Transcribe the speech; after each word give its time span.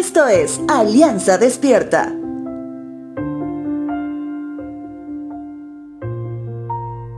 Esto 0.00 0.26
es 0.28 0.58
Alianza 0.66 1.36
Despierta. 1.36 2.10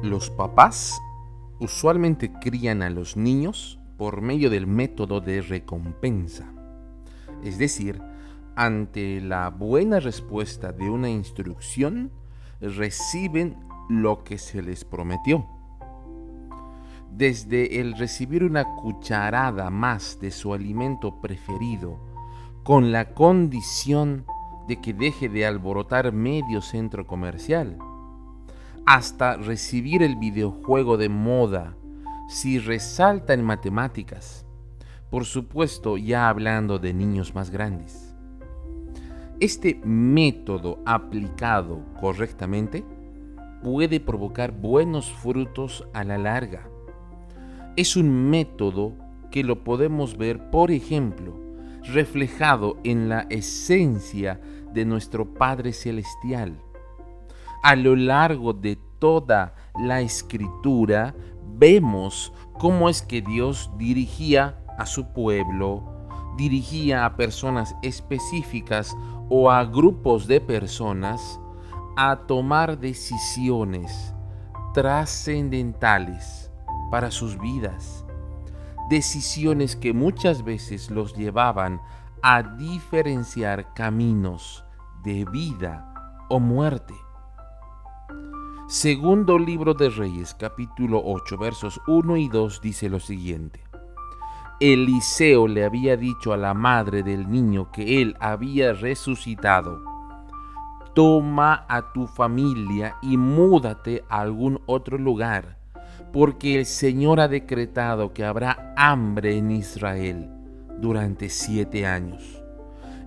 Los 0.03 0.31
papás 0.31 1.01
usualmente 1.61 2.33
crían 2.41 2.83
a 2.83 2.91
los 2.91 3.17
niños 3.17 3.79
por 3.97 4.21
medio 4.21 4.51
del 4.51 4.67
método 4.67 5.21
de 5.21 5.43
recompensa. 5.43 6.53
Es 7.45 7.57
decir, 7.57 8.03
ante 8.57 9.21
la 9.21 9.51
buena 9.51 10.01
respuesta 10.01 10.73
de 10.73 10.91
una 10.91 11.09
instrucción, 11.09 12.11
reciben 12.61 13.59
lo 13.91 14.25
que 14.25 14.39
se 14.39 14.61
les 14.61 14.85
prometió. 14.85 15.47
Desde 17.13 17.79
el 17.81 17.97
recibir 17.97 18.43
una 18.43 18.65
cucharada 18.65 19.71
más 19.71 20.19
de 20.21 20.33
su 20.33 20.53
alimento 20.53 21.21
preferido, 21.21 22.12
con 22.63 22.93
la 22.93 23.13
condición 23.15 24.25
de 24.69 24.81
que 24.81 24.95
deje 24.95 25.29
de 25.29 25.45
alborotar 25.47 26.13
medio 26.13 26.63
centro 26.63 27.07
comercial, 27.07 27.77
hasta 28.87 29.37
recibir 29.37 30.03
el 30.03 30.17
videojuego 30.17 30.97
de 30.97 31.09
moda 31.09 31.77
si 32.29 32.59
resalta 32.59 33.35
en 33.35 33.43
matemáticas, 33.43 34.47
por 35.11 35.25
supuesto 35.25 35.97
ya 35.97 36.29
hablando 36.29 36.79
de 36.79 36.95
niños 36.95 37.35
más 37.35 37.51
grandes. 37.51 38.15
Este 39.41 39.81
método 39.85 40.79
aplicado 40.87 41.81
correctamente 42.01 42.85
puede 43.63 43.99
provocar 43.99 44.53
buenos 44.53 45.11
frutos 45.11 45.85
a 45.93 46.05
la 46.05 46.17
larga. 46.17 46.69
Es 47.75 47.97
un 47.97 48.31
método 48.31 48.93
que 49.33 49.43
lo 49.43 49.65
podemos 49.65 50.17
ver, 50.17 50.51
por 50.51 50.71
ejemplo, 50.71 51.42
reflejado 51.85 52.79
en 52.85 53.09
la 53.09 53.27
esencia 53.31 54.41
de 54.73 54.85
nuestro 54.85 55.35
Padre 55.35 55.73
Celestial. 55.73 56.59
A 57.63 57.77
lo 57.77 57.97
largo 57.97 58.53
de 58.53 58.79
toda 58.99 59.55
la 59.79 60.01
escritura 60.01 61.15
vemos 61.57 62.33
cómo 62.59 62.89
es 62.89 63.03
que 63.03 63.21
Dios 63.21 63.71
dirigía 63.77 64.59
a 64.79 64.87
su 64.87 65.13
pueblo, 65.13 65.85
dirigía 66.37 67.05
a 67.05 67.17
personas 67.17 67.77
específicas 67.83 68.97
o 69.29 69.51
a 69.51 69.65
grupos 69.65 70.27
de 70.27 70.41
personas 70.41 71.41
a 71.97 72.17
tomar 72.27 72.79
decisiones 72.79 74.15
trascendentales 74.73 76.51
para 76.91 77.11
sus 77.11 77.39
vidas, 77.39 78.05
decisiones 78.93 79.75
que 79.75 79.95
muchas 79.95 80.45
veces 80.45 80.91
los 80.91 81.15
llevaban 81.17 81.81
a 82.21 82.43
diferenciar 82.43 83.73
caminos 83.73 84.67
de 85.03 85.25
vida 85.25 85.95
o 86.29 86.39
muerte. 86.39 86.93
Segundo 88.69 89.39
libro 89.39 89.73
de 89.73 89.89
Reyes, 89.89 90.35
capítulo 90.35 91.01
8, 91.03 91.39
versos 91.39 91.81
1 91.87 92.19
y 92.19 92.29
2 92.29 92.61
dice 92.61 92.91
lo 92.91 93.01
siguiente. 93.01 93.65
Eliseo 94.61 95.49
le 95.49 95.65
había 95.65 95.97
dicho 95.97 96.35
a 96.35 96.37
la 96.37 96.53
madre 96.53 97.03
del 97.03 97.31
niño 97.31 97.73
que 97.73 98.03
él 98.03 98.15
había 98.21 98.75
resucitado, 98.75 99.81
toma 100.93 101.65
a 101.67 101.95
tu 101.95 102.07
familia 102.07 102.99
y 103.01 103.17
múdate 103.17 104.05
a 104.11 104.21
algún 104.21 104.61
otro 104.67 104.99
lugar, 104.99 105.62
porque 106.13 106.59
el 106.59 106.67
Señor 106.67 107.21
ha 107.21 107.29
decretado 107.29 108.13
que 108.13 108.25
habrá 108.25 108.75
hambre 108.77 109.37
en 109.37 109.51
Israel 109.51 110.29
durante 110.79 111.29
siete 111.29 111.87
años. 111.87 112.43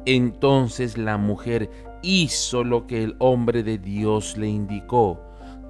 Entonces 0.05 0.97
la 0.97 1.17
mujer 1.17 1.69
hizo 2.01 2.63
lo 2.63 2.87
que 2.87 3.03
el 3.03 3.15
hombre 3.19 3.63
de 3.63 3.77
Dios 3.77 4.37
le 4.37 4.47
indicó, 4.47 5.19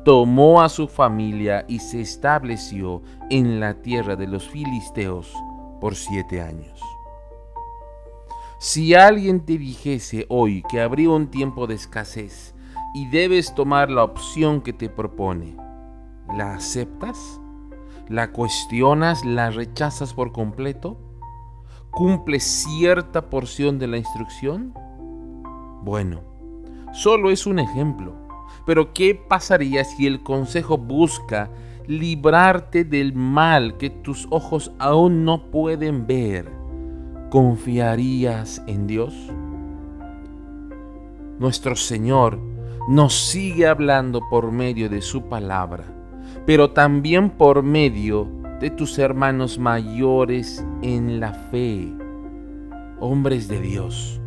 tomó 0.04 0.62
a 0.62 0.70
su 0.70 0.88
familia 0.88 1.66
y 1.68 1.80
se 1.80 2.02
estableció 2.02 3.02
en 3.30 3.60
la 3.60 3.76
tierra 3.82 4.16
de 4.16 4.28
los 4.28 4.48
filisteos 4.48 5.34
por 5.82 5.96
siete 5.96 6.42
años. 6.42 6.80
Si 8.60 8.94
alguien 8.94 9.46
te 9.46 9.58
dijese 9.58 10.26
hoy 10.30 10.64
que 10.70 10.82
habría 10.82 11.10
un 11.10 11.28
tiempo 11.28 11.68
de 11.68 11.76
escasez 11.76 12.54
y 12.94 13.08
debes 13.10 13.54
tomar 13.54 13.90
la 13.92 14.04
opción 14.04 14.62
que 14.62 14.74
te 14.74 14.90
propone, 14.90 15.65
¿la 16.34 16.56
aceptas? 16.56 17.40
¿La 18.08 18.32
cuestionas? 18.32 19.26
¿La 19.26 19.50
rechazas 19.50 20.14
por 20.14 20.32
completo? 20.32 20.98
¿Cumple 21.92 22.40
cierta 22.40 23.30
porción 23.30 23.80
de 23.80 23.88
la 23.88 23.98
instrucción? 23.98 24.74
Bueno, 25.82 26.22
solo 26.94 27.32
es 27.32 27.46
un 27.46 27.60
ejemplo. 27.60 28.14
Pero 28.66 28.94
¿qué 28.94 29.16
pasaría 29.16 29.84
si 29.84 30.08
el 30.08 30.24
consejo 30.24 30.78
busca 30.78 31.50
librarte 31.88 32.84
del 32.84 33.14
mal 33.14 33.78
que 33.78 33.90
tus 33.90 34.28
ojos 34.32 34.72
aún 34.80 35.24
no 35.24 35.52
pueden 35.52 36.08
ver, 36.08 36.52
¿confiarías 37.30 38.62
en 38.68 38.88
Dios? 38.88 39.14
Nuestro 41.40 41.76
Señor 41.76 42.40
nos 42.88 43.14
sigue 43.14 43.68
hablando 43.68 44.22
por 44.30 44.52
medio 44.52 44.90
de 44.90 45.02
su 45.02 45.24
palabra, 45.24 45.86
pero 46.46 46.72
también 46.72 47.30
por 47.32 47.64
medio 47.64 48.30
de 48.60 48.70
tus 48.70 49.00
hermanos 49.00 49.58
mayores 49.60 50.66
en 50.82 51.20
la 51.20 51.34
fe, 51.34 51.92
hombres 53.00 53.48
de 53.48 53.60
Dios. 53.60 54.22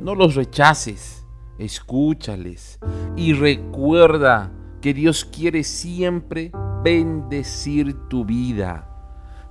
No 0.00 0.14
los 0.14 0.34
rechaces, 0.34 1.26
escúchales 1.58 2.78
y 3.16 3.32
recuerda 3.32 4.52
que 4.80 4.94
Dios 4.94 5.24
quiere 5.24 5.64
siempre 5.64 6.52
bendecir 6.84 7.94
tu 8.08 8.24
vida. 8.24 8.88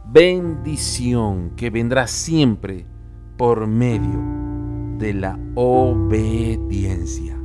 Bendición 0.05 1.51
que 1.55 1.69
vendrá 1.69 2.07
siempre 2.07 2.85
por 3.37 3.67
medio 3.67 4.21
de 4.97 5.13
la 5.13 5.39
obediencia. 5.55 7.44